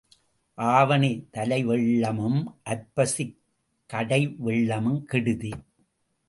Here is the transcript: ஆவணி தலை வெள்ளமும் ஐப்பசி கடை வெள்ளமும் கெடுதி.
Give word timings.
ஆவணி 0.57 1.27
தலை 1.31 1.59
வெள்ளமும் 1.67 2.39
ஐப்பசி 2.63 3.25
கடை 3.89 4.21
வெள்ளமும் 4.45 5.03
கெடுதி. 5.03 5.51